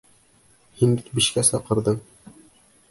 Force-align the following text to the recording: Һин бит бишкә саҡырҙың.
Һин 0.79 0.95
бит 1.01 1.13
бишкә 1.19 1.47
саҡырҙың. 1.51 2.03